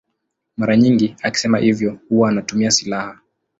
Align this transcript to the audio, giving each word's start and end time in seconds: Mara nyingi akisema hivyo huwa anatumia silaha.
Mara 0.57 0.77
nyingi 0.77 1.15
akisema 1.21 1.57
hivyo 1.57 1.99
huwa 2.09 2.29
anatumia 2.29 2.71
silaha. 2.71 3.17